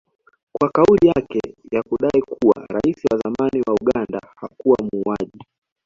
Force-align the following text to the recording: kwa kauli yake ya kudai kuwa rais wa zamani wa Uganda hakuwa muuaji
kwa 0.53 0.69
kauli 0.69 1.07
yake 1.07 1.41
ya 1.71 1.83
kudai 1.83 2.21
kuwa 2.21 2.65
rais 2.69 3.05
wa 3.11 3.17
zamani 3.17 3.63
wa 3.67 3.73
Uganda 3.73 4.21
hakuwa 4.35 4.77
muuaji 4.93 5.45